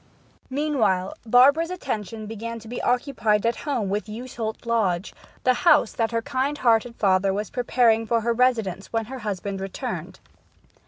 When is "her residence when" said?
8.21-9.05